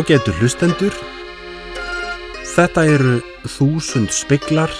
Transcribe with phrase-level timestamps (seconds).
[0.00, 0.94] Ágætu hlustendur,
[2.54, 4.72] þetta eru þúsund speklar,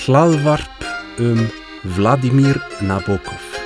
[0.00, 0.86] hlaðvarp
[1.20, 1.42] um
[1.98, 2.56] Vladimir
[2.88, 3.58] Nabokov.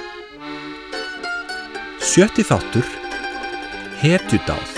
[2.03, 2.91] Sjötti þáttur,
[4.03, 4.78] hetjudáð.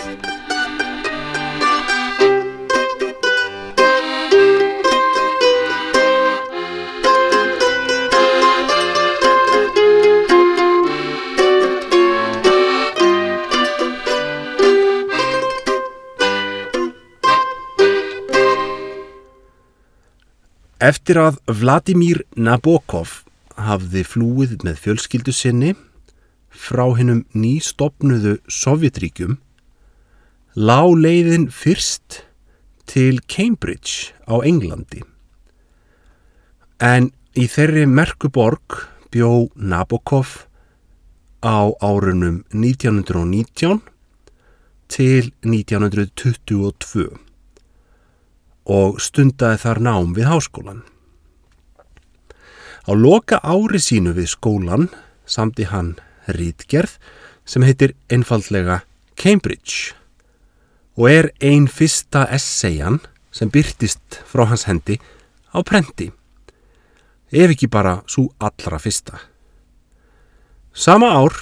[20.80, 23.18] Eftir að Vladimir Nabokov
[23.60, 25.74] hafði flúið með fjölskyldu sinni
[26.48, 29.36] frá hennum nýstopnuðu Sovjetríkjum,
[30.56, 32.22] lá leiðin fyrst
[32.88, 35.04] til Cambridge á Englandi.
[36.80, 38.80] En í þeirri merkuborg
[39.12, 40.46] bjó Nabokov
[41.44, 43.84] á árunum 1919
[44.88, 47.10] til 1922
[48.70, 50.82] og stundaði þar nám við háskólan.
[52.86, 54.88] Á loka ári sínu við skólan
[55.26, 55.96] samti hann
[56.30, 56.96] rítgerð
[57.44, 58.82] sem heitir einfallega
[59.18, 59.94] Cambridge
[60.96, 63.00] og er einn fyrsta essayan
[63.34, 64.98] sem byrtist frá hans hendi
[65.54, 66.10] á prenti,
[67.30, 69.18] ef ekki bara svo allra fyrsta.
[70.74, 71.34] Sama ár,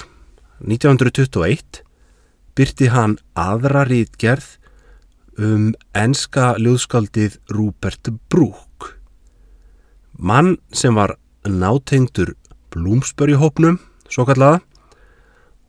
[0.64, 1.82] 1921,
[2.56, 4.57] byrti hann aðra rítgerð
[5.38, 8.94] um enska ljóðskaldið Rupert Brooke.
[10.18, 11.14] Mann sem var
[11.46, 12.34] nátengtur
[12.74, 13.78] Bloomsbury-hópnum,
[14.10, 14.60] svo kallaða,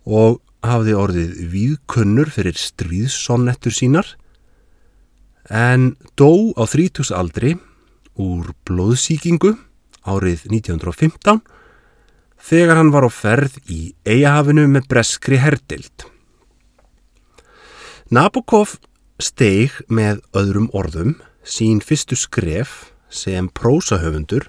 [0.09, 4.09] og hafði orðið víðkunnur fyrir stríðssonnettur sínar,
[5.49, 7.55] en dó á 30 aldri
[8.19, 9.55] úr blóðsíkingu
[10.09, 11.41] árið 1915
[12.39, 16.05] þegar hann var á ferð í eigahafinu með breskri herdild.
[18.09, 18.77] Nabokov
[19.19, 24.47] steig með öðrum orðum sín fyrstu skref sem prósahöfundur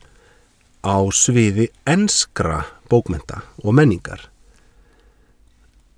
[0.86, 4.28] á sviði enskra bókmenta og menningar.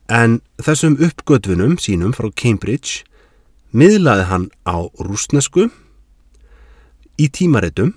[0.09, 3.05] En þessum uppgötfunum sínum frá Cambridge
[3.73, 5.69] miðlaði hann á rúsnesku
[7.21, 7.95] í tímarétum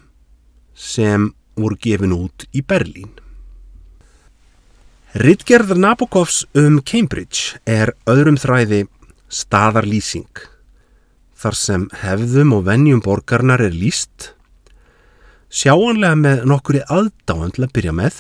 [0.75, 3.13] sem voru gefin út í Berlín.
[5.15, 8.83] Rittgerður Nabokovs um Cambridge er öðrum þræði
[9.31, 10.27] staðarlýsing
[11.35, 14.31] þar sem hefðum og vennjum borgarnar er líst,
[15.51, 18.17] sjáanlega með nokkuri aðdáðan til að byrja með,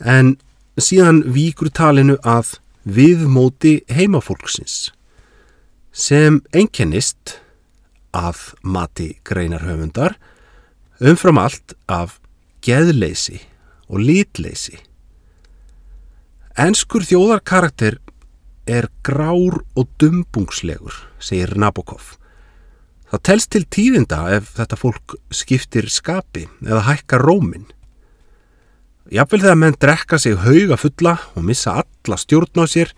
[0.00, 0.34] en
[0.80, 4.90] síðan víkur talinu að viðmóti heimafólksins,
[5.94, 7.38] sem einkennist
[8.14, 10.16] að mati greinarhöfundar,
[11.02, 12.18] umfram allt af
[12.64, 13.40] geðleysi
[13.90, 14.78] og litleysi.
[16.54, 17.98] Enskur þjóðarkarakter
[18.66, 22.16] er grár og dumbungslegur, segir Nabokov.
[23.10, 27.68] Það telst til tíðinda ef þetta fólk skiptir skapi eða hækkar rómin.
[29.12, 32.94] Jafnvel þegar menn drekka sig hauga fulla og missa alla stjórn á sér,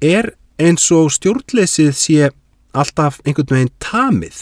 [0.00, 2.30] er eins og stjórnleysið sé
[2.76, 4.38] alltaf einhvern veginn tamið.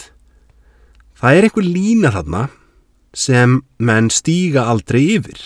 [1.19, 2.45] Það er einhver lína þarna
[3.15, 5.39] sem menn stíga aldrei yfir.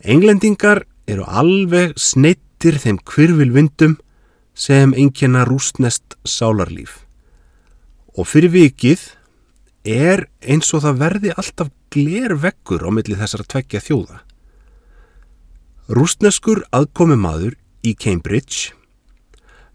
[0.00, 3.94] Englendingar eru alveg sneitt eittir þeim kvirvilvindum
[4.52, 7.06] sem einnkjana rústnest sálarlíf.
[8.20, 9.00] Og fyrir vikið
[9.88, 14.18] er eins og það verði alltaf glerveggur á milli þessar tveggja þjóða.
[15.88, 18.74] Rústneskur aðkomi maður í Cambridge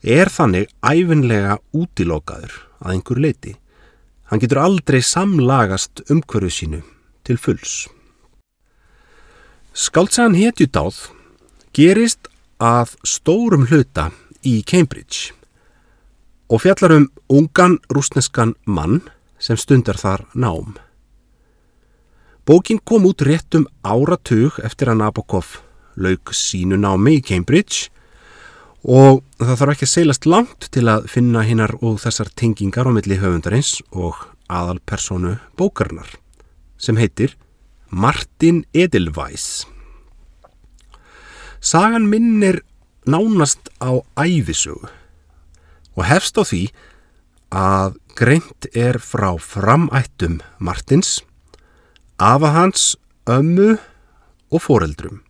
[0.06, 2.54] er þannig æfinlega útilokaður
[2.86, 3.56] að einhver leiti.
[4.30, 6.84] Hann getur aldrei samlagast umhverju sínu
[7.26, 7.90] til fulls.
[9.74, 11.02] Skáltsagan hetjudáð
[11.74, 12.30] gerist
[12.62, 14.10] að stórum hluta
[14.46, 15.34] í Cambridge
[16.52, 19.02] og fjallar um ungan rúsneskan mann
[19.42, 20.76] sem stundar þar nám.
[22.46, 25.58] Bókin kom út réttum áratug eftir að Nabokov
[25.98, 27.90] lauk sínu námi í Cambridge
[28.86, 32.94] og það þarf ekki að seilast langt til að finna hinnar og þessar tengingar á
[32.94, 36.12] milli höfundarins og aðalpersonu bókarnar
[36.78, 37.34] sem heitir
[37.90, 39.66] Martin Edelweiss.
[41.66, 42.60] Sagan minnir
[43.10, 43.90] nánast á
[44.22, 44.86] æfisögu
[45.98, 46.62] og hefst á því
[47.50, 51.24] að greint er frá framættum Martins,
[52.22, 52.94] afa hans,
[53.26, 53.80] ömmu
[54.54, 55.24] og foreldrum.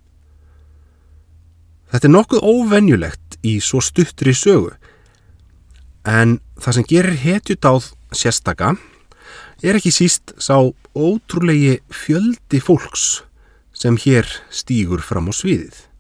[1.88, 4.76] Þetta er nokkuð óvenjulegt í svo stuttri sögu
[6.04, 8.76] en það sem gerir hetjudáð sérstaka
[9.64, 10.60] er ekki síst sá
[10.92, 13.24] ótrúlegi fjöldi fólks
[13.72, 15.95] sem hér stýgur fram á sviðið.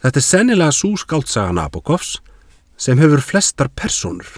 [0.00, 2.14] Þetta er sennilega svo skáltsaga Nabokovs
[2.80, 4.28] sem hefur flestar personur.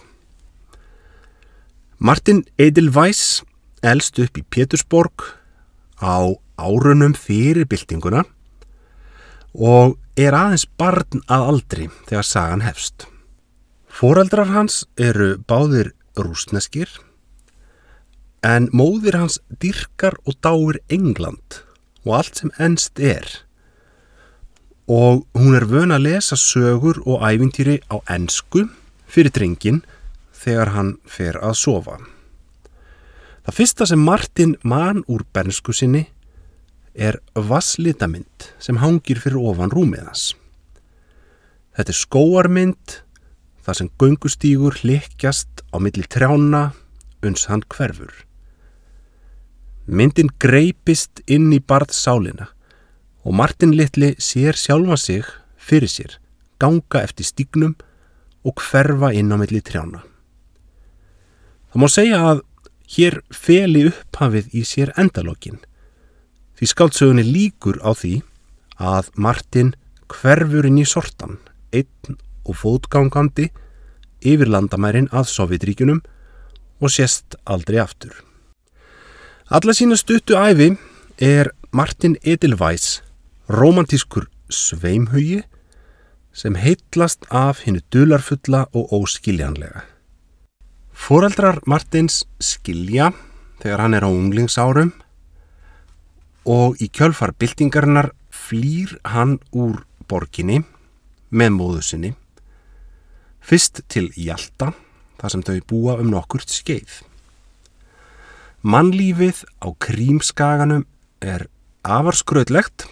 [2.02, 3.44] Martin Edelweiss
[3.86, 5.22] elst upp í Pétursborg
[6.02, 8.24] á árunum fyrir byltinguna
[9.54, 13.06] og er aðeins barn að aldri þegar sagan hefst.
[13.86, 16.90] Fóreldrar hans eru báðir rúsneskir
[18.42, 21.62] en móðir hans dyrkar og dáir England
[22.02, 23.28] og allt sem ennst er
[24.88, 28.66] og hún er vön að lesa sögur og ævintýri á ennsku
[29.06, 29.82] fyrir drengin
[30.32, 31.98] þegar hann fer að sofa.
[33.42, 36.06] Það fyrsta sem Martin man úr bernsku sinni
[36.94, 40.34] er vasslitamynd sem hangir fyrir ofan rúmiðans.
[41.72, 42.96] Þetta er skóarmynd
[43.62, 46.72] þar sem göngustýgur likjast á milli trjána
[47.22, 48.12] uns hann hverfur.
[49.86, 52.51] Myndin greipist inn í barðsálina
[53.22, 55.24] og Martin Littli sér sjálfa sig
[55.56, 56.18] fyrir sér,
[56.58, 57.76] ganga eftir stígnum
[58.44, 60.02] og hverfa inn á milli trjána.
[61.72, 62.42] Það má segja að
[62.96, 65.62] hér feli upphafið í sér endalókin
[66.58, 68.20] því skáldsögunni líkur á því
[68.78, 69.72] að Martin
[70.12, 71.38] hverfur inn í sortan,
[71.72, 73.48] einn og fótgangandi
[74.22, 76.02] yfir landamærin að Sovjetríkunum
[76.82, 78.12] og sést aldrei aftur.
[79.50, 80.74] Alla sína stuttu æfi
[81.18, 83.00] er Martin Edelweiss
[83.52, 85.42] romantískur sveimhugi
[86.32, 89.82] sem heitlast af hennu dularfulla og óskiljanlega.
[90.92, 93.10] Fóreldrar Martins skilja
[93.60, 94.92] þegar hann er á unglingsárum
[96.48, 100.62] og í kjölfar byltingarinnar flýr hann úr borginni
[101.28, 102.14] með móðu sinni
[103.42, 104.72] fyrst til Hjalta
[105.20, 107.02] þar sem þau búa um nokkurt skeið.
[108.62, 110.86] Mannlífið á krímskaganum
[111.20, 111.50] er
[111.82, 112.88] afarskröðlegt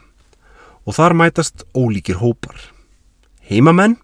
[0.90, 2.56] og þar mætast ólíkir hópar.
[3.46, 3.94] Heimamenn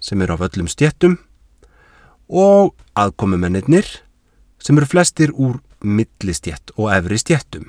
[0.00, 1.18] sem eru af öllum stjettum
[2.32, 3.84] og aðkomumennir
[4.56, 7.68] sem eru flestir úr millistjett og efri stjettum.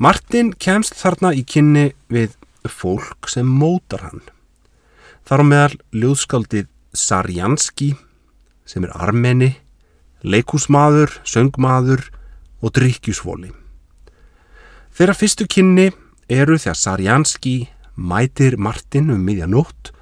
[0.00, 2.32] Martin kemst þarna í kynni við
[2.64, 4.24] fólk sem mótar hann.
[5.28, 7.92] Þar á meðal ljóðskaldið Sarjanski
[8.64, 9.52] sem er armeni,
[10.24, 12.08] leikúsmaður, söngmaður
[12.64, 13.52] og drikkjusvoli.
[14.96, 15.90] Þeirra fyrstu kynni
[16.28, 17.56] eru þegar Sarjanski
[17.96, 19.92] mætir Martin um miðjanótt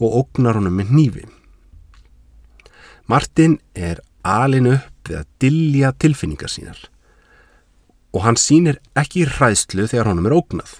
[0.00, 1.24] og ógnar honum með nýfi.
[3.06, 6.78] Martin er alin upp við að dillja tilfinningar sínar
[8.16, 10.70] og hann sínir ekki hræðslu þegar honum er ógnað.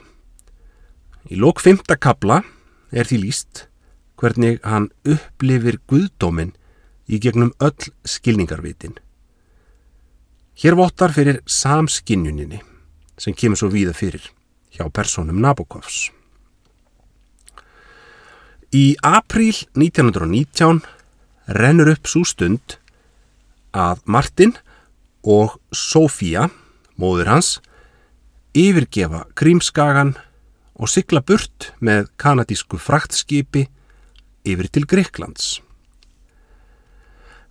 [1.28, 2.40] Í lók fymta kabla
[2.90, 3.66] er því líst
[4.16, 6.54] hvernig hann upplifir guðdóminn
[7.06, 8.96] í gegnum öll skilningarvitin.
[10.56, 12.62] Hér vottar fyrir samskinjuninni
[13.20, 14.24] sem kemur svo víða fyrir
[14.76, 16.10] hjá personum Nabokovs.
[18.76, 20.82] Í apríl 1919
[21.56, 22.76] rennur upp svo stund
[23.76, 24.56] að Martin
[25.26, 26.50] og Sofía,
[27.00, 27.56] móður hans,
[28.56, 30.14] yfirgefa Krímskagan
[30.76, 33.66] og sigla burt með kanadísku fraktskipi
[34.46, 35.60] yfir til Greiklands.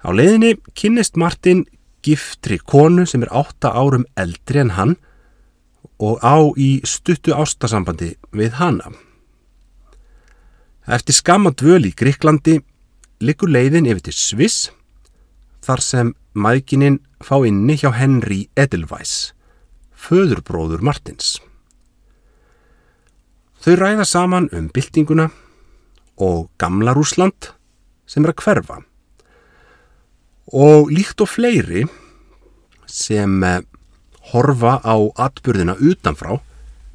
[0.05, 1.65] Á leiðinni kynnist Martin
[2.05, 4.95] giftri konu sem er átta árum eldri en hann
[5.99, 8.91] og á í stuttu ástasambandi við hana.
[10.85, 12.59] Eftir skama dvöl í Gríklandi
[13.23, 14.69] likur leiðin yfir til Sviss
[15.65, 19.33] þar sem mækininn fá inni hjá Henry Edelweiss,
[19.95, 21.39] föðurbróður Martins.
[23.63, 25.31] Þau ræða saman um byltinguna
[26.21, 27.55] og gamla Rúsland
[28.05, 28.83] sem er að hverfa
[30.53, 31.85] og líkt og fleiri
[32.85, 33.63] sem eh,
[34.31, 34.95] horfa á
[35.27, 36.39] atbyrðina utanfrá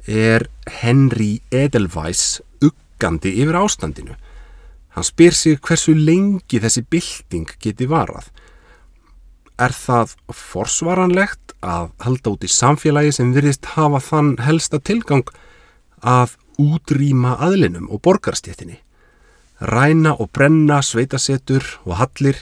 [0.07, 0.47] er
[0.81, 4.17] Henry Edelweiss uggandi yfir ástandinu.
[4.91, 8.27] Hann spyr sig hversu lengi þessi bylting geti varað.
[9.61, 15.27] Er það forsvaranlegt að halda út í samfélagi sem virðist hafa þann helsta tilgang
[16.01, 18.81] að útrýma aðlinum og borgarstjettinni?
[19.61, 22.41] Ræna og brenna sveitasetur og hallir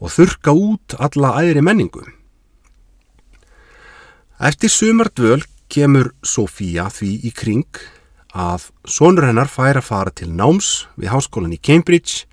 [0.00, 2.06] og þurka út alla æðri menningu.
[4.38, 7.78] Eftir sumar dvöl kemur Sofía því í kring
[8.38, 12.28] að sonur hennar fær að fara til náms við háskólan í Cambridge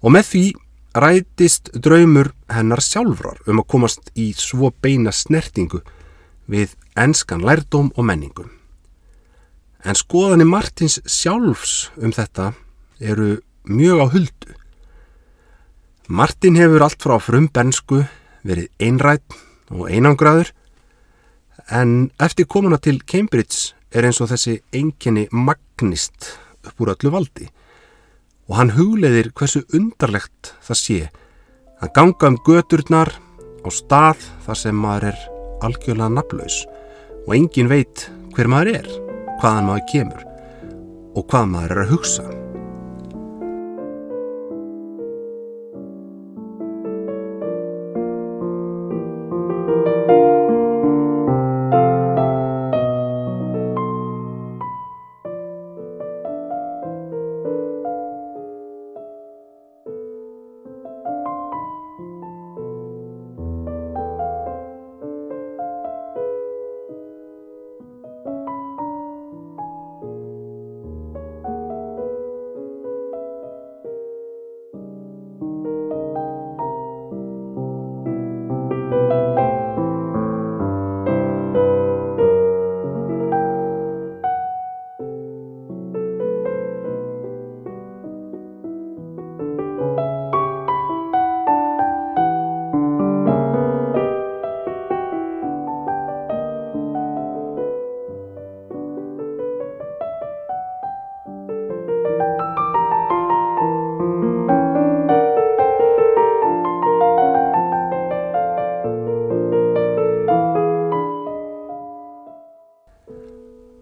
[0.00, 0.44] og með því
[0.96, 5.82] rætist draumur hennar sjálfrar um að komast í svo beina snertingu
[6.48, 8.48] við enskan lærdóm og menningum.
[9.84, 12.54] En skoðanir Martins sjálfs um þetta
[12.96, 14.56] eru mjög á huldu.
[16.08, 18.06] Martin hefur allt frá frumbensku
[18.40, 19.36] verið einrætt
[19.68, 20.54] og einangraður
[21.70, 26.32] en eftir komuna til Cambridge er eins og þessi enginni magnist
[26.66, 27.46] upp úr öllu valdi
[28.50, 30.98] og hann hugleiðir hversu undarlegt það sé
[31.80, 33.12] að ganga um göturnar
[33.62, 35.22] á stað þar sem maður er
[35.64, 36.58] algjörlega naflaus
[37.26, 38.92] og engin veit hver maður er,
[39.40, 40.28] hvaðan maður kemur
[41.14, 42.39] og hvað maður er að hugsa.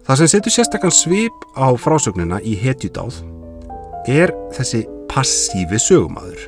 [0.09, 3.19] Það sem setur sérstakann svip á frásögnina í hetjudáð
[4.09, 6.47] er þessi passífi sögumadur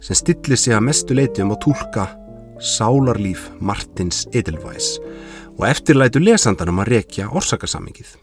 [0.00, 2.06] sem stillir sig að mestu leiti um að tólka
[2.64, 4.94] sálarlíf Martins Edelweiss
[5.58, 8.14] og eftirlætu lesandanum að rekja orsakasamingið.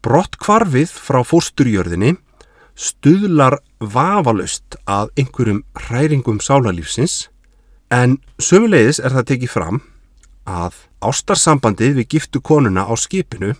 [0.00, 2.14] Brott kvarfið frá fórsturjörðinni
[2.80, 7.26] stuðlar vafalust að einhverjum hræringum sálarlífsins
[7.92, 9.84] en sömuleiðis er það tekið fram
[10.48, 13.54] að ástarsambandið við giftu konuna á skipinu,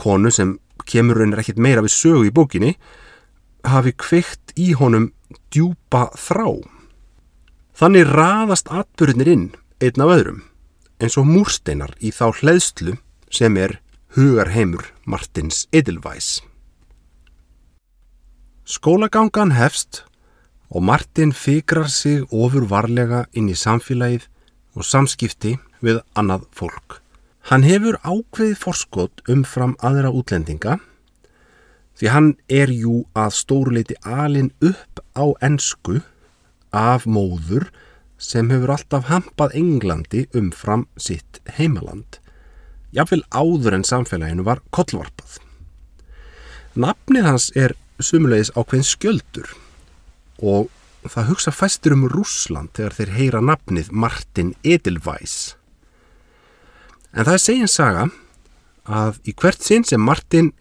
[0.00, 0.56] konu sem
[0.88, 2.74] kemur reynir ekkit meira við sögu í bókinni,
[3.64, 5.10] hafi kveikt í honum
[5.52, 6.48] djúpa þrá.
[7.76, 9.46] Þannig raðast atbyrðinir inn
[9.80, 10.42] einn af öðrum,
[11.00, 12.96] eins og múrsteinar í þá hleðslu
[13.32, 13.78] sem er
[14.16, 16.40] hugarheimur Martins Edelweiss.
[18.64, 20.04] Skólagangan hefst
[20.70, 24.28] og Martin fikrar sig ofur varlega inn í samfélagið
[24.78, 27.00] og samskipti við annað fólk.
[27.50, 30.78] Hann hefur ákveðið forskot umfram aðra útlendinga
[32.00, 36.00] því hann er jú að stóruleiti alin upp á ensku
[36.72, 37.68] af móður
[38.20, 42.20] sem hefur alltaf hampað Englandi umfram sitt heimaland.
[42.96, 45.38] Jáfnvel áður en samfélaginu var kollvarpað.
[46.80, 49.54] Nafnið hans er sumulegis ákveðin skjöldur
[50.40, 50.68] og
[51.04, 55.56] það hugsa fæstur um Rúsland þegar þeir heyra nafnið Martin Edelweiss.
[57.10, 58.08] En það er segjins saga
[58.90, 60.52] að í hvert sinn sem Martin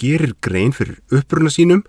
[0.00, 1.82] gerir grein fyrir uppruna sínum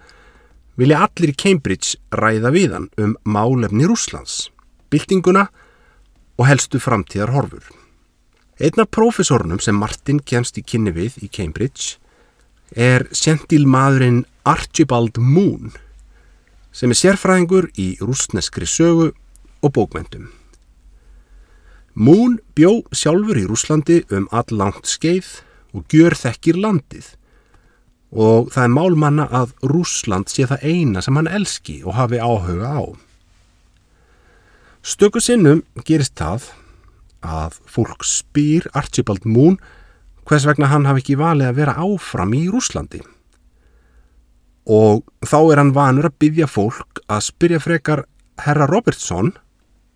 [0.80, 4.50] vilja allir í Cambridge ræða við hann um málefni Rúslands,
[4.92, 5.48] byltinguna
[6.40, 7.64] og helstu framtíðar horfur.
[8.62, 11.98] Einn af profesorunum sem Martin kemst í kynni við í Cambridge
[12.76, 15.72] er sentil maðurinn Archibald Moon
[16.72, 19.12] sem er sérfræðingur í rúsneskri sögu
[19.62, 20.30] og bókmyndum.
[21.94, 25.42] Moon bjó sjálfur í Rúslandi um allangt skeið
[25.76, 27.10] og gjör þekkir landið
[28.12, 32.72] og það er málmanna að Rúsland sé það eina sem hann elski og hafi áhuga
[32.76, 32.84] á.
[34.84, 36.50] Stöku sinnum gerist það
[37.22, 39.60] að fólk spýr Archibald Moon
[40.28, 43.02] hvers vegna hann hafi ekki valið að vera áfram í Rúslandi.
[44.68, 48.06] Og þá er hann vanur að byggja fólk að spyrja frekar
[48.42, 49.36] herra Robertson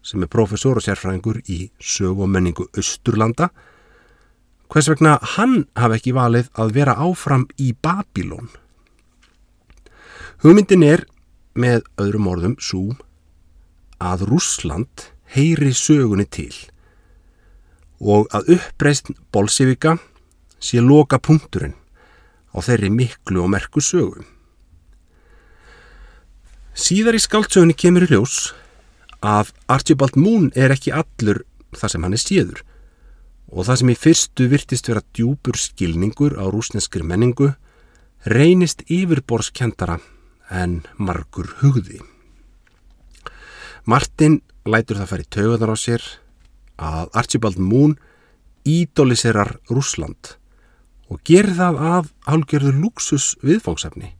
[0.05, 3.49] sem er profesor og sérfræðingur í sög og menningu Östurlanda,
[4.69, 8.51] hvers vegna hann hafi ekki valið að vera áfram í Babilón.
[10.43, 11.05] Hugmyndin er,
[11.55, 12.93] með öðrum orðum, svo
[14.03, 16.53] að Rúsland heyri sögunni til
[18.03, 19.95] og að uppreist bolsivika
[20.59, 21.73] sé loka punkturinn
[22.51, 24.25] á þeirri miklu og merku sögu.
[26.75, 28.51] Síðar í skaldsögunni kemur í ljós
[29.25, 31.41] að Archibald Moon er ekki allur
[31.75, 32.63] það sem hann er síður
[33.51, 37.53] og það sem í fyrstu virtist vera djúpur skilningur á rúsneskri menningu
[38.25, 39.99] reynist yfirborskendara
[40.49, 42.01] en margur hugði.
[43.85, 46.07] Martin lætur það færi taugaðar á sér
[46.81, 47.95] að Archibald Moon
[48.65, 50.35] ídoliserar Rúsland
[51.09, 54.15] og gerir það að hálgjörður luxus viðfóngsefni.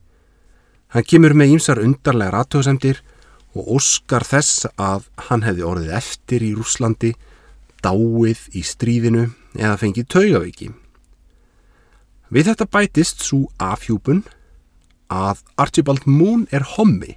[0.94, 3.15] Hann kemur með ímsar undarlegar aðtöðsendir og
[3.64, 7.12] óskar þess að hann hefði orðið eftir í Rúslandi,
[7.84, 10.72] dáið í stríðinu eða fengið taugaveiki.
[12.32, 14.24] Við þetta bætist svo afhjúpun
[15.12, 17.14] að Archibald Moon er hommi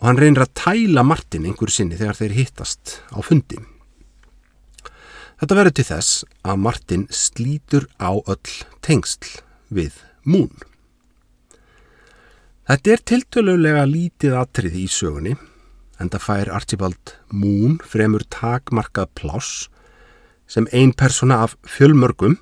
[0.00, 3.60] og hann reynir að tæla Martin einhverju sinni þegar þeir hittast á fundi.
[5.40, 10.69] Þetta verður til þess að Martin slítur á öll tengsl við Moon.
[12.70, 15.32] Þetta er tiltölulega lítið atrið í sögunni
[15.98, 19.64] en það fær Archibald Moon fremur takmarkað pláss
[20.46, 22.38] sem ein persona af fjölmörgum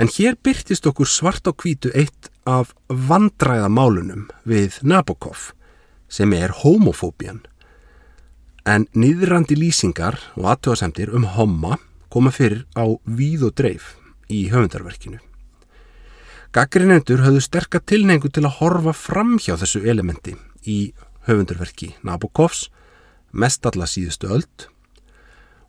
[0.00, 5.50] en hér byrtist okkur svart á kvítu eitt af vandræðamálunum við Nabokov
[6.08, 7.44] sem er homofóbian.
[8.64, 11.76] En niðrandi lýsingar og aðtöðasemtir um homma
[12.08, 13.98] koma fyrir á víð og dreif
[14.32, 15.20] í höfundarverkinu.
[16.50, 20.32] Gaggrinendur höfðu sterka tilneingu til að horfa fram hjá þessu elementi
[20.66, 20.90] í
[21.28, 22.64] höfundarverki Nabokovs,
[23.30, 24.64] mest alla síðustu öld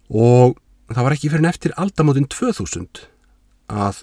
[0.10, 0.56] og
[0.90, 3.04] það var ekki fyrir neftir aldamótin 2000
[3.70, 4.00] að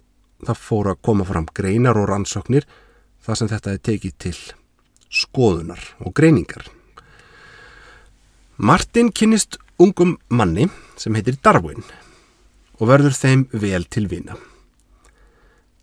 [0.46, 2.68] það fór að koma fram greinar og rannsóknir
[3.26, 4.36] þar sem þetta er tekið til
[5.10, 6.62] skoðunar og greiningar.
[8.54, 11.82] Martin kynist ungum manni sem heitir Darwin
[12.78, 14.38] og verður þeim vel til vina.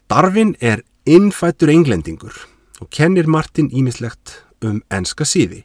[0.05, 2.35] Darwin er innfættur englendingur
[2.77, 5.63] og kennir Martin ímislegt um enska síði.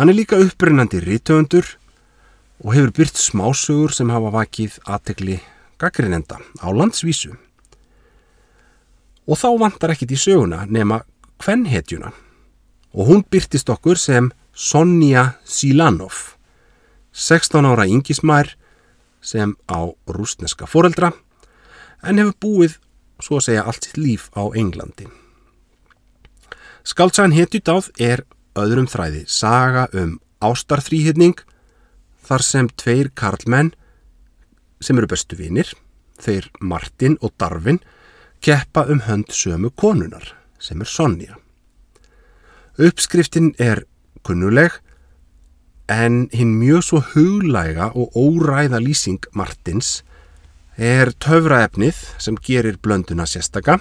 [0.00, 1.76] Hann er líka uppbrennandi rítöfundur
[2.64, 5.36] og hefur byrt smásögur sem hafa vakið aðtegli
[5.76, 7.34] gaggrinenda á landsvísu.
[9.28, 11.02] Og þá vantar ekkit í söguna nema
[11.36, 12.14] kvennhetjuna
[12.96, 16.32] og hún byrtist okkur sem Sonja Silanov,
[17.12, 18.54] 16 ára yngismær
[19.20, 21.12] sem á rúsneska foreldra
[22.00, 22.80] en hefur búið
[23.22, 25.08] svo segja allt sitt líf á Englandi.
[26.86, 28.22] Skaldsagan hetjudáð er
[28.56, 31.40] öðrum þræði saga um ástarþrýhitning
[32.26, 33.72] þar sem tveir karlmenn
[34.80, 35.72] sem eru bestu vinir,
[36.20, 37.80] þeir Martin og Darvin,
[38.44, 41.36] keppa um hönd sömu konunar sem er Sonja.
[42.76, 43.86] Uppskriftin er
[44.26, 44.74] kunnuleg
[45.88, 50.02] en hinn mjög svo huglæga og óræða lýsing Martins
[50.76, 53.78] er töfraefnið sem gerir blönduna sérstaka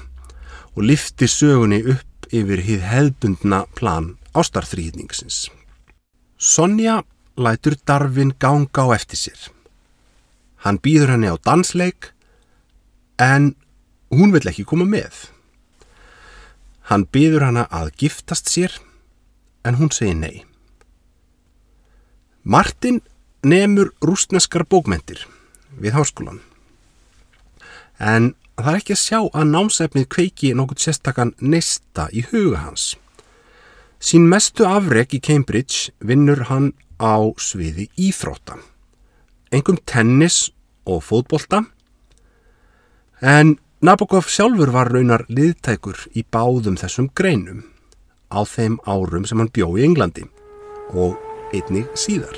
[0.75, 5.49] og liftir sögunni upp yfir hið hefðbundna plan ástarþrýðningsins.
[6.37, 7.03] Sonja
[7.37, 9.39] lætur Darvin ganga á eftir sér.
[10.63, 12.11] Hann býður henni á dansleik
[13.19, 13.55] en
[14.09, 15.29] hún vill ekki koma með.
[16.87, 18.79] Hann byður hana að giftast sér
[19.65, 20.45] en hún segir nei.
[22.43, 23.01] Martin
[23.43, 25.25] nefnur rúsneskar bókmentir
[25.81, 26.43] við háskólan.
[27.99, 32.93] En það er ekki að sjá að námsefnið kveiki nokkur sérstakann neista í huga hans.
[33.99, 38.59] Sín mestu afreg í Cambridge vinnur hann á sviði íþrótta.
[39.55, 40.49] Engum tennis
[40.85, 41.63] og fótbolta
[43.21, 43.55] en
[43.85, 47.65] Nabokov sjálfur var raunar liðtækur í báðum þessum greinum
[48.33, 50.23] á þeim árum sem hann bjó í Englandi
[50.95, 51.19] og
[51.53, 52.33] einnig síðar.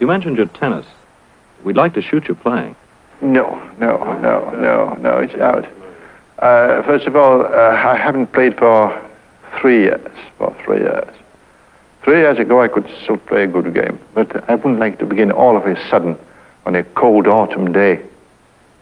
[0.00, 0.86] You mentioned your tennis.
[1.64, 2.74] We'd like to shoot you playing.
[3.20, 5.66] No, no, no, no, no, it's out.
[6.38, 8.92] Uh, first of all, uh, I haven't played for
[9.58, 11.08] three years, for three years.
[12.04, 15.06] Three years ago I could still play a good game, but I wouldn't like to
[15.06, 16.16] begin all of a sudden
[16.66, 18.00] on a cold autumn day.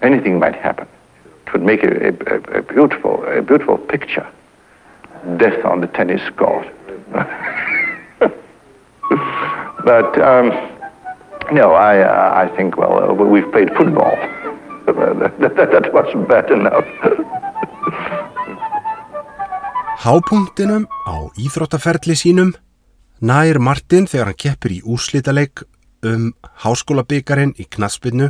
[0.03, 0.89] anything might happen.
[1.47, 4.27] It would make a, a, a, beautiful, a beautiful picture.
[5.37, 6.67] Death on the tennis court.
[9.85, 10.51] but um,
[11.53, 14.17] no, I, uh, I think, well, uh, we've played football.
[14.87, 16.85] that, that, that was bad enough.
[20.05, 22.53] Hápunktinum á íþróttaferli sínum
[23.25, 25.65] nær Martin þegar hann keppir í úrslítaleik
[26.05, 28.29] um háskólabyggarinn í knaspinu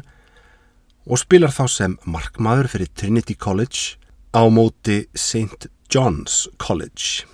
[1.04, 3.98] og spilar þá sem markmaður fyrir Trinity College
[4.30, 5.66] á móti St.
[5.90, 7.26] John's College.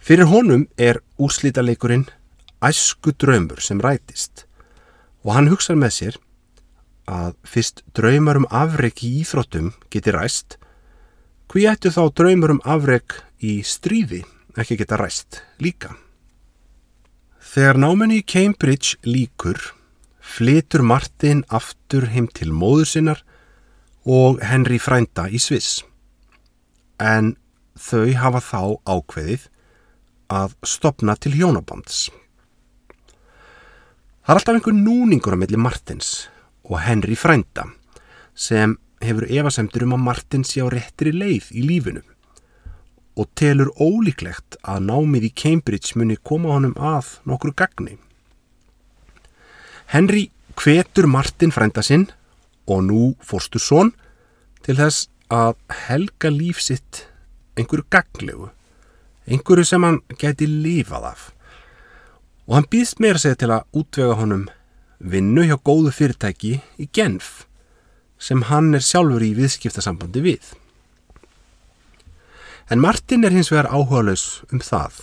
[0.00, 2.08] Fyrir honum er úrslítaleikurinn
[2.64, 4.47] æsku draumur sem rætist
[5.28, 6.18] og hann hugsaður með sér
[7.08, 10.56] að fyrst draumar um afreg í íþróttum geti ræst,
[11.52, 14.22] hví ættu þá draumar um afreg í stríði
[14.56, 15.92] ekki geta ræst líka.
[17.44, 19.60] Þegar náminni í Cambridge líkur
[20.24, 23.22] flytur Martin aftur heim til móður sinnar
[24.08, 25.82] og Henry frænda í Sviss.
[27.00, 27.36] En
[27.76, 28.62] þau hafa þá
[28.96, 29.48] ákveðið
[30.32, 32.08] að stopna til hjónabands.
[34.28, 36.08] Það er alltaf einhver núningur á milli Martins
[36.68, 37.62] og Henry frænda
[38.36, 42.02] sem hefur evasemtur um að Martin sé á réttri leið í lífinu
[43.16, 47.96] og telur ólíklegt að námið í Cambridge muni koma honum að nokkru gagni.
[49.96, 50.26] Henry
[50.60, 52.10] hvetur Martin frænda sinn
[52.68, 53.94] og nú fórstu són
[54.60, 55.56] til þess að
[55.88, 57.06] helga líf sitt
[57.56, 58.52] einhverju gaglegu,
[59.24, 61.30] einhverju sem hann gæti lífað af.
[62.48, 64.46] Og hann býðst meira segja til að útvega honum
[64.98, 67.44] vinnu hjá góðu fyrirtæki í Genf
[68.18, 70.46] sem hann er sjálfur í viðskiptasambandi við.
[72.72, 74.96] En Martin er hins vegar áhugalaus um það.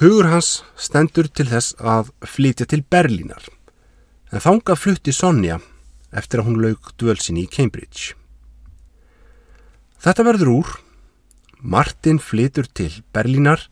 [0.00, 3.42] Hugur hans stendur til þess að flytja til Berlínar,
[4.28, 5.58] en þangað flutti Sonja
[6.16, 8.12] eftir að hún lauk dvölsinni í Cambridge.
[10.04, 10.74] Þetta verður úr,
[11.60, 13.64] Martin flytur til Berlínar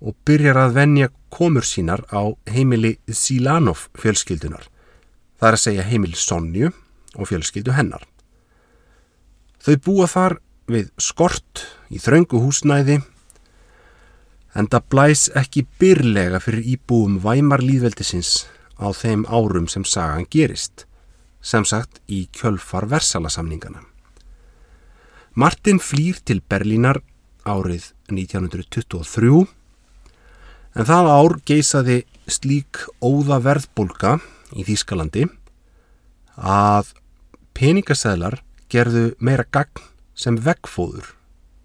[0.00, 4.66] og byrjar að venja komur sínar á heimili Silanov fjölskyldunar,
[5.40, 6.72] það er að segja heimili Sonju
[7.16, 8.04] og fjölskyldu hennar.
[9.64, 10.38] Þau búa þar
[10.70, 13.00] við skort í þröngu húsnæði
[14.56, 18.46] en það blæs ekki byrlega fyrir íbúum væmar líðveldisins
[18.80, 20.84] á þeim árum sem sagan gerist,
[21.40, 23.82] sem sagt í kjölfar versalasamningana.
[25.36, 27.02] Martin flýr til Berlínar
[27.44, 29.44] árið 1923
[30.76, 34.18] en það ár geisaði slík óða verðbólka
[34.56, 35.24] í Þýskalandi
[36.36, 36.92] að
[37.56, 39.84] peningasæðlar gerðu meira gagn
[40.16, 41.14] sem veggfóður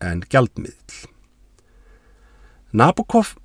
[0.01, 1.09] en gjaldmiðl.
[2.71, 3.35] Nabokov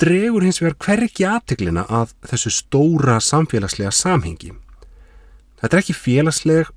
[0.00, 4.52] dregur hins vegar hverki aðteglina að þessu stóra samfélagslega samhengi.
[5.60, 6.72] Þetta er ekki félagsleg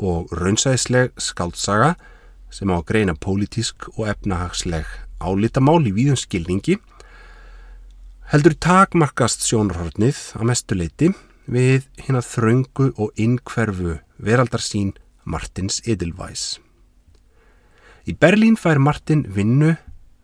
[0.00, 1.96] og raunsæðisleg skaldsaga
[2.54, 4.86] sem á að greina pólitísk og efnahagsleg
[5.20, 6.78] álitamál í víðum skilningi
[8.30, 11.08] heldur takmarkast sjónarhornið að mestuleiti
[11.50, 14.92] við hinn að þröngu og innkverfu veraldarsín
[15.26, 16.60] Martins Edelweiss.
[18.06, 19.72] Í Berlín fær Martin vinnu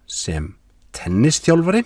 [0.07, 0.53] sem
[0.95, 1.83] tennistjálfari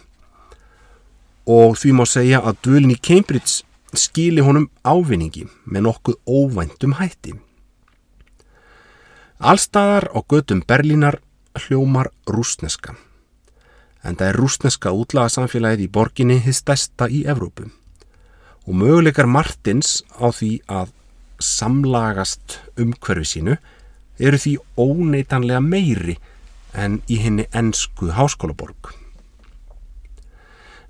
[1.49, 3.65] og því má segja að dvölin í Cambridge
[3.97, 7.39] skili honum ávinningi með nokkuð óvæntum hætti.
[9.41, 11.23] Allstaðar á gödum Berlínar
[11.57, 13.01] hljómar rúsneska
[14.05, 17.69] en það er rúsneska útlaga samfélagið í borginni hins stærsta í Evrópu
[18.67, 20.93] og möguleikar Martins á því að
[21.41, 23.57] samlagast umhverfi sínu
[24.21, 26.17] eru því óneitanlega meiri
[26.77, 28.93] en í henni ennsku háskólaborg.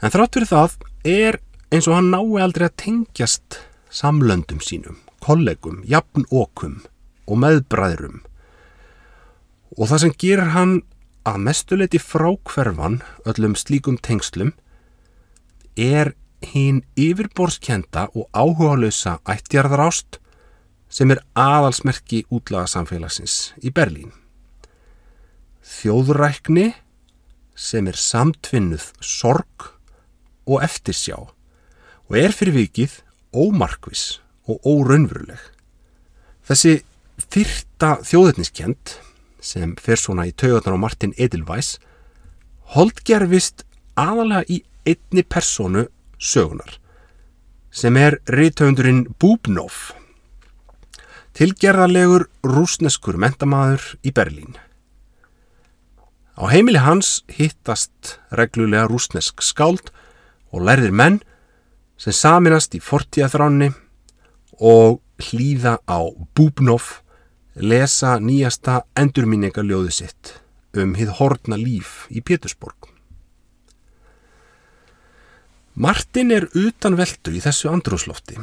[0.02, 1.38] En þrátt fyrir það er
[1.70, 6.80] eins og hann nái aldrei að tengjast samlöndum sínum, kollegum, jafnókum
[7.30, 8.20] og meðbræðrum
[9.78, 10.80] og það sem gerir hann
[11.30, 14.52] að mestuleiti frákverfan öllum slíkum tengslum
[15.76, 16.14] er
[16.52, 20.18] hinn yfirborskenda og áhugalösa ættjarðarást
[20.90, 24.10] sem er aðalsmerki útlagasamfélagsins í Berlín.
[25.62, 26.72] Þjóðrækni
[27.54, 29.70] sem er samtvinnuð sorg
[30.48, 32.96] og eftirsjá og er fyrir vikið
[33.36, 34.18] ómarkvis
[34.50, 35.38] og óraunveruleg.
[36.42, 36.80] Þessi
[37.30, 38.96] fyrta þjóðetniskend
[39.40, 41.78] sem fer svona í taugarnar á Martin Edelweiss
[42.76, 43.64] holdgerfist
[43.98, 45.86] aðalega í einni personu
[46.18, 46.76] sögunar
[47.70, 49.90] sem er reytöfundurinn Búbnóf
[51.36, 54.58] tilgerðarlegur rúsneskur mentamæður í Berlín.
[56.36, 59.92] Á heimili hans hittast reglulega rúsnesk skáld
[60.50, 61.20] og lærðir menn
[62.00, 63.70] sem saminast í fortíðaþránni
[64.60, 66.00] og hlýða á
[66.36, 67.00] Búbnóf
[67.54, 70.36] lesa nýjasta endurminningaljóðu sitt
[70.78, 72.86] um hið hortna líf í Pétursborg.
[75.74, 78.38] Martin er utan veldu í þessu andrúslofti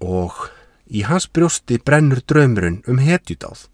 [0.00, 0.48] og
[0.90, 3.68] í hans brjósti brennur draumurinn um hetjudáð,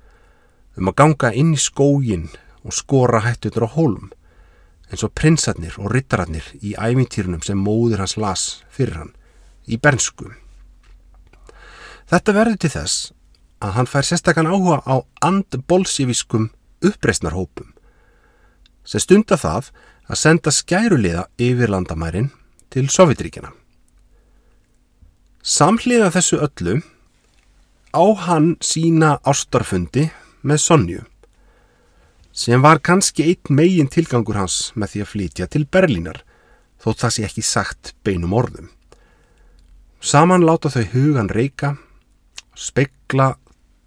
[0.76, 2.28] um að ganga inn í skógin
[2.66, 4.10] og skora hættutur á hólum,
[4.90, 9.14] eins og prinsarnir og rittararnir í ævintýrunum sem móður hans las fyrir hann,
[9.64, 10.34] í bernsku.
[12.06, 13.12] Þetta verður til þess
[13.64, 16.50] að hann fær sérstakann áhuga á andbolsjeviskum
[16.84, 17.72] uppreisnarhópum,
[18.84, 19.70] sem stunda það
[20.06, 22.30] að senda skæruliða yfir landamærin
[22.70, 23.50] til Sovjetríkina.
[25.42, 26.80] Samhliða þessu öllu
[27.96, 30.10] á hann sína ástarfundi
[30.46, 31.02] með Sonju,
[32.36, 36.20] sem var kannski einn megin tilgangur hans með því að flytja til Berlínar,
[36.82, 38.68] þótt það sé ekki sagt beinum orðum.
[40.04, 41.76] Saman láta þau hugan reyka,
[42.54, 43.32] spekla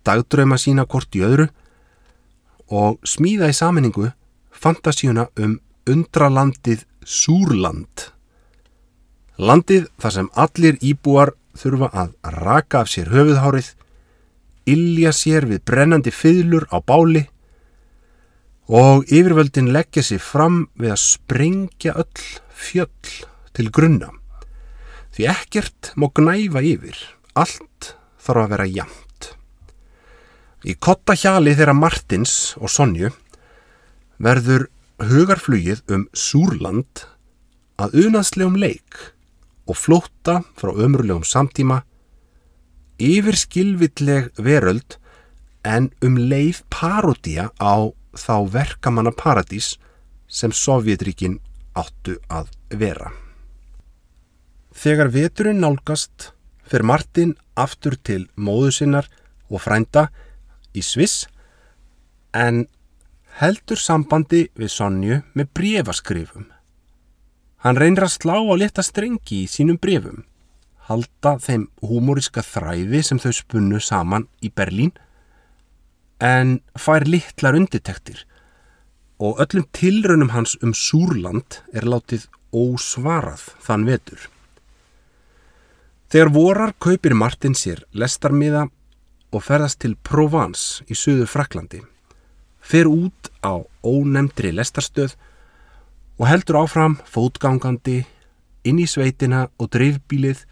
[0.06, 1.50] dagdrauma sína kort í öðru
[2.70, 4.12] og smíða í saminningu
[4.54, 5.58] fantasíuna um
[5.90, 8.10] undralandið Súrland.
[9.40, 13.72] Landið þar sem allir íbúar þurfa að raka af sér höfuðhárið,
[14.70, 17.26] illja sér við brennandi fyðlur á báli
[18.70, 23.16] og yfirvöldin leggja sér fram við að sprengja öll fjöll
[23.56, 24.12] til grunna.
[25.16, 26.98] Því ekkert má gnæfa yfir,
[27.34, 29.09] allt þarf að vera jamt.
[30.67, 33.13] Í kottahjali þeirra Martins og Sonju
[34.19, 34.67] verður
[35.00, 37.06] hugarflugið um Súrland
[37.80, 38.98] að unaðslegum leik
[39.69, 41.84] og flótta frá ömrulegum samtíma
[43.00, 44.98] yfir skilvilleg veröld
[45.63, 49.78] en um leið parodía á þá verkamanna paradís
[50.28, 51.39] sem Sovjetríkin
[51.80, 53.13] áttu að vera.
[54.76, 56.34] Þegar veturinn nálgast
[56.67, 59.08] fyrir Martin aftur til móðu sinnar
[59.50, 60.10] og frænda
[60.80, 61.28] í Sviss
[62.36, 62.65] en
[63.39, 66.48] heldur sambandi við Sonju með brefaskrifum.
[67.63, 70.24] Hann reynir að slá á leta strengi í sínum brefum,
[70.88, 74.94] halda þeim húmóriska þræði sem þau spunnu saman í Berlín
[76.24, 78.26] en fær litlar undirtektir
[79.20, 84.20] og öllum tilraunum hans um Súrland er látið ósvarað þann vetur.
[86.10, 88.70] Þegar vorar kaupir Martin sér lestarmiða
[89.30, 91.82] og ferðast til Provence í söðu Fraklandi,
[92.60, 95.15] fer út á ónemdri lestarstöð
[96.20, 98.02] og heldur áfram fótgangandi
[98.68, 100.44] inn í sveitina og dreifbílið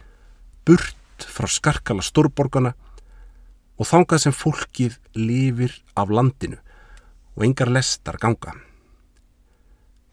[0.68, 2.74] burt frá skarkala stórborgana
[3.78, 6.58] og þangað sem fólkið lifir af landinu
[7.38, 8.56] og engar lestar ganga.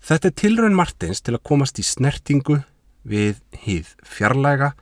[0.05, 2.59] Þetta er tilraun Martins til að komast í snertingu
[3.09, 4.75] við hýð fjarlæga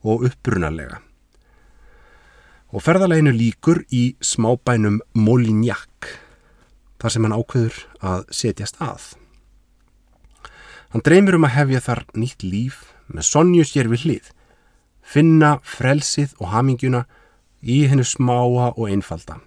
[0.00, 1.02] og upprunalega.
[2.70, 6.06] Og ferðaleginu líkur í smábænum Molignac,
[7.02, 9.08] þar sem hann ákveður að setjast að.
[10.94, 14.30] Hann dreymir um að hefja þar nýtt líf með sonju sér við hlið,
[15.02, 17.04] finna frelsið og haminguna
[17.60, 19.40] í hennu smáa og einfalda.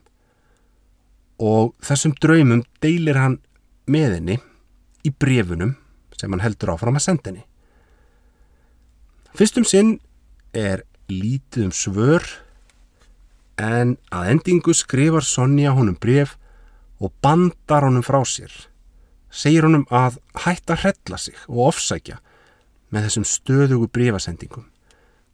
[1.39, 3.39] Og þessum draumum deilir hann
[3.87, 4.39] með henni
[5.07, 5.77] í brefunum
[6.19, 7.47] sem hann heldur áfram að senda henni.
[9.33, 9.95] Fyrstum sinn
[10.51, 12.27] er lítið um svör
[13.57, 16.37] en að endingu skrifar Sonja honum bref
[16.99, 18.51] og bandar honum frá sér.
[19.29, 22.19] Segir honum að hætta að hrella sig og ofsækja
[22.93, 24.67] með þessum stöðugu brefasendingum.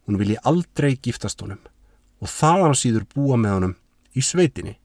[0.08, 1.62] Hún vilji aldrei giftast honum
[2.20, 3.76] og þaðan síður búa með honum
[4.16, 4.78] í sveitinni.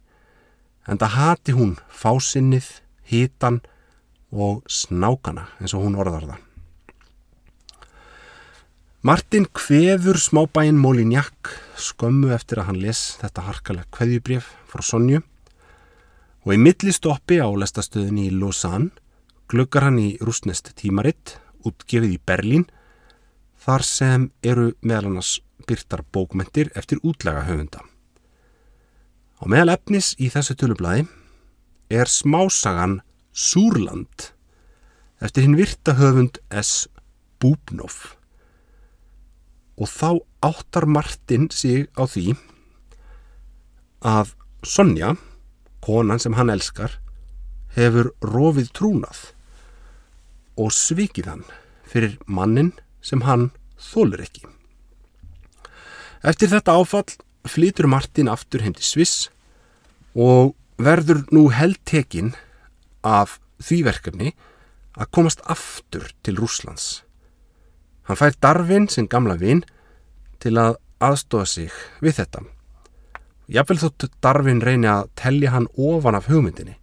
[0.87, 2.67] En það hati hún fásinnið,
[3.09, 3.63] hitan
[4.31, 6.44] og snákana eins og hún orðar það.
[9.05, 15.19] Martin kveður smábæinn Molignac skömmu eftir að hann les þetta harkalega kveðjubref frá Sonju
[16.49, 18.95] og í millistoppi á lestastöðinni í Lausanne
[19.53, 21.35] gluggar hann í rúsnest tímaritt
[21.69, 22.65] útgefið í Berlín
[23.67, 25.35] þar sem eru meðal annars
[25.69, 27.85] byrtar bókmentir eftir útlega höfunda.
[29.37, 31.05] Á meðal efnis í þessu tölublaði
[31.93, 33.03] er smásagan
[33.37, 34.31] Súrland
[35.21, 36.87] eftir hinn virta höfund S.
[37.37, 38.15] Búbnoff
[39.75, 40.11] og þá
[40.45, 42.35] áttar Martin sig á því
[44.05, 44.35] að
[44.65, 45.15] Sonja,
[45.85, 46.95] konan sem hann elskar,
[47.77, 49.21] hefur rofið trúnað
[50.57, 51.45] og svikið hann
[51.85, 52.73] fyrir mannin
[53.05, 54.47] sem hann þólur ekki.
[56.25, 59.29] Eftir þetta áfall flytur Martin aftur heim til Sviss
[60.17, 62.33] og verður nú heldtekinn
[63.05, 64.33] af því verkefni
[64.97, 67.04] að komast aftur til Rúslands.
[68.05, 69.63] Hann fær Darvin, sinn gamla vinn,
[70.41, 71.73] til að aðstofa sig
[72.05, 72.45] við þetta.
[73.49, 76.79] Jáfnvel þótt Darvin reyni að tellja hann ofan af hugmyndinni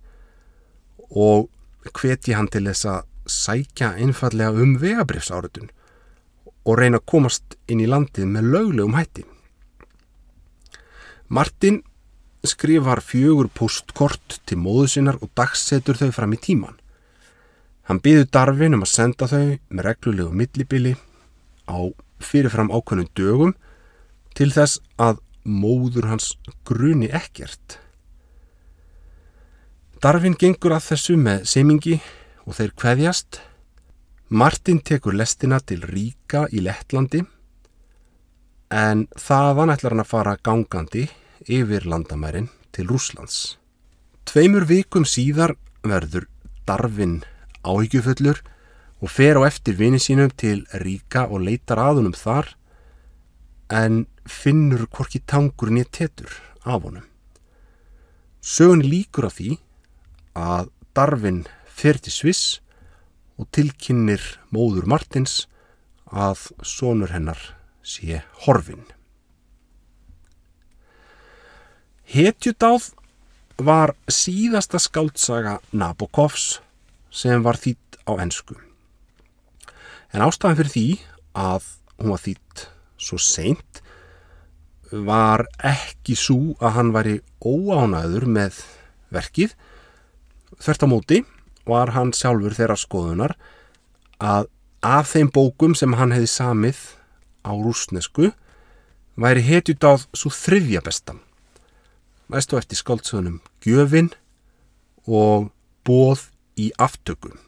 [1.11, 1.49] og
[1.97, 5.71] hveti hann til þess að sækja einfallega um vegabrifsáritun
[6.61, 9.25] og reyna að komast inn í landið með löglegum hætti.
[11.27, 11.81] Martin
[12.45, 16.77] skrifar fjögur postkort til móðu sinnar og dagsetur þau fram í tíman.
[17.89, 20.95] Hann byður Darvin um að senda þau með reglulegu millibili
[21.67, 21.79] á
[22.21, 23.53] fyrirfram ákveðnum dögum
[24.37, 26.33] til þess að móður hans
[26.67, 27.79] gruni ekkert.
[30.01, 31.99] Darvin gengur að þessu með semingi
[32.47, 33.41] og þeir kveðjast.
[34.31, 37.25] Martin tekur lestina til Ríka í Lettlandi
[38.71, 41.03] en þaðan ætlar hann að fara gangandi
[41.51, 43.57] yfir landamærin til Rúslands.
[44.25, 46.29] Tveimur vikum síðar verður
[46.65, 47.19] Darvin
[47.67, 48.39] áhyggjufullur
[49.01, 52.53] og fer á eftir vini sínum til Ríka og leitar aðunum þar
[53.73, 56.29] en finnur hvorki tangur nýtt tetur
[56.63, 57.07] af honum.
[58.41, 59.57] Sögun líkur af því
[60.37, 62.61] að Darvin fer til Sviss
[63.39, 64.21] og tilkinnir
[64.53, 65.47] móður Martins
[66.05, 67.39] að sonur hennar
[67.81, 68.83] sé horfin.
[72.11, 72.91] Hetjudáð
[73.61, 76.59] var síðasta skáldsaga Nabokovs
[77.11, 78.57] sem var þýtt á ennsku.
[80.11, 80.85] En ástæðan fyrir því
[81.39, 81.67] að
[82.01, 82.65] hún var þýtt
[83.01, 83.81] svo seint
[84.91, 88.59] var ekki svo að hann væri óánæður með
[89.13, 89.53] verkið.
[90.59, 91.19] Þvert á móti
[91.67, 93.35] var hann sjálfur þeirra skoðunar
[94.19, 94.49] að
[94.81, 96.79] af þeim bókum sem hann hefði samið
[97.45, 98.31] á rúsnesku
[99.21, 101.21] væri hetjudáð svo þriðja bestan.
[102.31, 104.11] Næstu eftir skáldsöðunum Gjöfin
[105.07, 105.51] og
[105.85, 106.27] Bóð
[106.59, 107.39] í aftökum.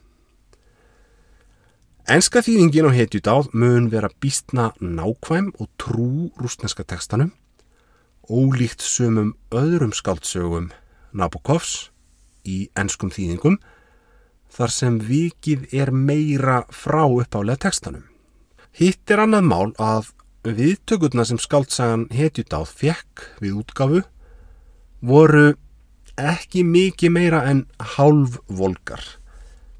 [2.03, 7.29] Enska þýðingin á hetjudáð mun vera býstna nákvæm og trú rúsneska tekstanum,
[8.27, 10.73] ólíkt sumum öðrum skáldsögum
[11.15, 11.93] Nabokovs
[12.43, 13.55] í enskum þýðingum,
[14.51, 18.03] þar sem vikið er meira frá uppálega tekstanum.
[18.75, 20.11] Hitt er annað mál að
[20.43, 24.03] viðtökurna sem skáldsagan hetjudáð fekk við útgafu
[24.99, 25.53] voru
[26.19, 27.63] ekki mikið meira en
[27.95, 28.99] hálf volgar.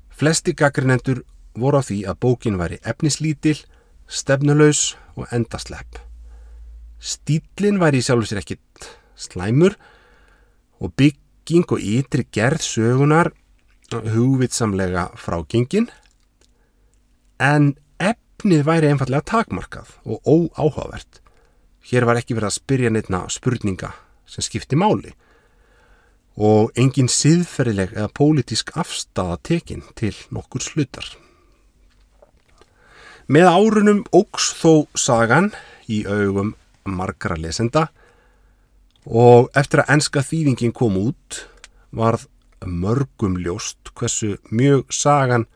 [0.08, 1.26] Flesti gaggrinendur
[1.60, 3.60] voru á því að bókin væri efnislítil,
[4.08, 6.00] stefnulegs og endaslepp.
[7.04, 8.90] Stílinn væri í sjálfu sér ekkit
[9.20, 9.76] slæmur
[10.80, 13.34] og bygging og ytri gerð sögunar
[13.94, 15.90] hugvitsamlega frágengin
[17.44, 21.20] en efnið væri einfallega takmarkað og óáhugavert.
[21.84, 23.92] Hér var ekki verið að spyrja neittna spurninga
[24.26, 25.12] sem skipti máli
[26.34, 31.06] og engin siðferðileg eða pólitísk afstafa tekin til nokkur slutar.
[33.28, 35.52] Með árunum ógs þó sagan
[35.88, 37.88] í augum margra lesenda
[39.06, 41.44] og eftir að enska þýðingin kom út
[41.96, 42.28] varð
[42.66, 45.48] mörgum ljóst hversu mjög sagan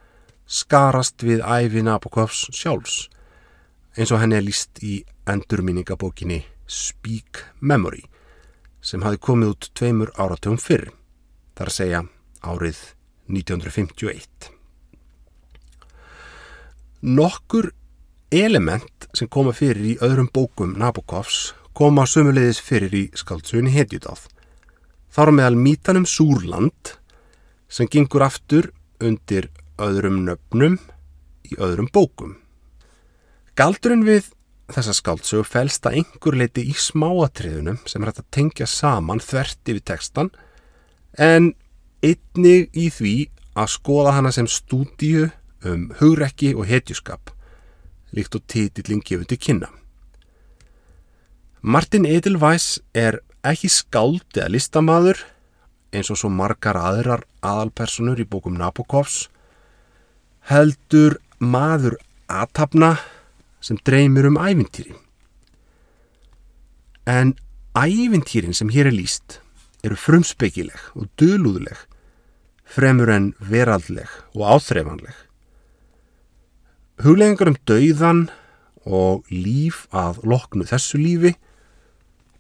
[0.47, 3.07] skarast við æfi Nabokovs sjálfs
[3.97, 8.03] eins og henni er líst í endurminningabókinni Speak Memory
[8.83, 10.91] sem hafi komið út tveimur áratugum fyrr,
[11.57, 12.03] þar að segja
[12.45, 12.83] árið
[13.27, 14.56] 1951.
[17.07, 17.69] Nokkur
[18.35, 24.25] element sem koma fyrir í öðrum bókum Nabokovs koma sömulegis fyrir í skaldsugunni Hedjudáð.
[25.15, 26.97] Þar meðal mítanum Súrland
[27.71, 28.67] sem gengur aftur
[28.99, 29.47] undir
[29.79, 30.75] öðrum nöfnum
[31.47, 32.35] í öðrum bókum.
[33.55, 34.27] Galdurinn við
[34.75, 39.63] þessa skáldsögu fælst að einhver leiti í smáatriðunum sem er hægt að tengja saman þvert
[39.63, 40.35] yfir tekstan
[41.15, 41.53] en
[42.03, 43.17] einnig í því
[43.55, 45.29] að skoða hana sem stúdíu
[45.65, 47.31] um hugrekki og hetjuskap
[48.15, 49.69] líkt og títillin gefur til kynna.
[51.61, 55.23] Martin Edelweiss er ekki skáld eða listamaður
[55.95, 59.27] eins og svo margar aðrar aðalpersonur í bókum Nabokovs
[60.51, 61.97] heldur maður
[62.31, 62.95] aðtapna
[63.63, 64.95] sem dreymir um ævintýri.
[67.07, 67.35] En
[67.75, 69.41] ævintýrin sem hér er líst
[69.85, 71.77] eru frumspeikileg og dölúðuleg,
[72.67, 75.26] fremur en veraldleg og áþreifanleg.
[76.97, 78.21] Huglegingar um dauðan
[78.89, 81.35] og líf að loknu þessu lífi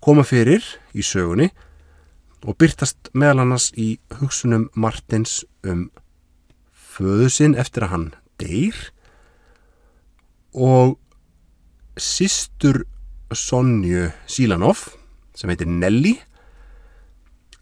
[0.01, 0.65] koma fyrir
[0.97, 1.51] í sögunni
[2.41, 5.91] og byrtast meðal annars í hugsunum Martins um
[6.73, 8.07] föðu sinn eftir að hann
[8.41, 8.81] deyr
[10.57, 10.97] og
[12.01, 12.81] sýstur
[13.29, 14.87] Sonju Sílanov
[15.37, 16.15] sem heitir Nelly.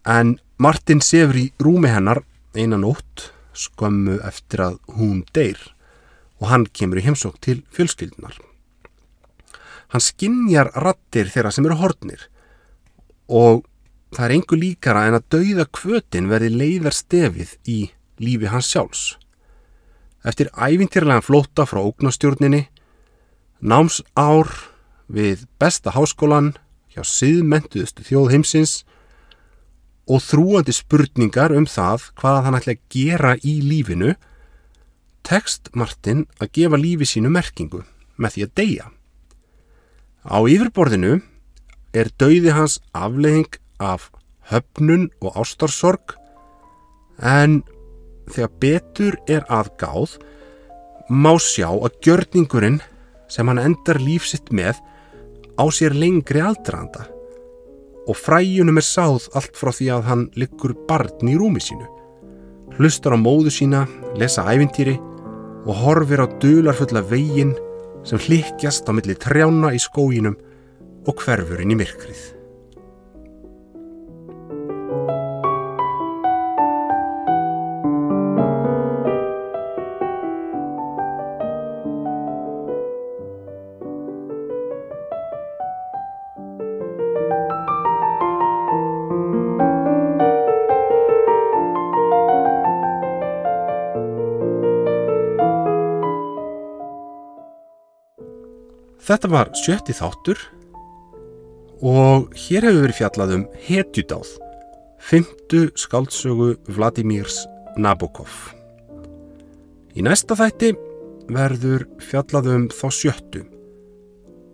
[0.08, 2.22] En Martin sefur í rúmi hennar
[2.56, 5.60] einan nótt skömmu eftir að hún deyr
[6.40, 8.36] og hann kemur í heimsók til fjölskyldunar.
[9.92, 12.28] Hann skinnjar rattir þeirra sem eru hortnir
[13.26, 13.64] og
[14.14, 17.78] það er engu líkara en að dauða kvötin verði leiðar stefið í
[18.22, 19.04] lífi hans sjálfs.
[20.26, 22.66] Eftir ævintýrlegan flóta frá ógnastjórninni
[23.60, 24.50] námsár
[25.06, 26.54] við besta háskólan
[26.90, 28.80] hjá síðmentuðustu þjóð heimsins
[30.06, 34.14] og þrúandi spurningar um það hvað hann ætla að gera í lífinu,
[35.26, 37.82] tekst Martin að gefa lífi sínu merkingu
[38.16, 38.86] með því að deyja.
[40.26, 41.16] Á yfirborðinu
[41.96, 44.10] er dauði hans aflegging af
[44.50, 46.16] höfnun og ástarsorg
[47.22, 47.62] en
[48.30, 50.16] þegar betur er aðgáð
[51.10, 52.80] má sjá að gjörningurinn
[53.30, 54.78] sem hann endar lífsitt með
[55.58, 57.06] á sér lengri aldraðanda
[58.06, 61.88] og fræjunum er sáð allt frá því að hann liggur barn í rúmi sínu.
[62.76, 64.94] Hlustar á móðu sína, lesa ævintýri
[65.66, 67.56] og horfir á dularfulla veginn
[68.06, 70.38] sem hlikkjast á milli trjána í skóginum
[71.06, 72.35] og hverfurinn í myrkrið.
[99.06, 100.40] Þetta var sjötti þáttur
[101.86, 104.32] og hér hefur verið fjallað um hetjudáð,
[104.98, 107.44] fymtu skáldsögu Vladimirs
[107.78, 108.32] Nabokov.
[109.94, 110.72] Í næsta þætti
[111.30, 113.46] verður fjallað um þá sjöttu,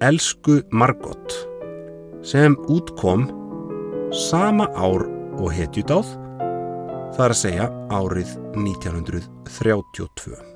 [0.05, 1.38] Elsku Margot,
[2.20, 3.30] sem útkom
[4.28, 5.09] sama ár
[5.40, 6.12] og hetjudáð,
[7.16, 10.51] það er að segja árið 1932.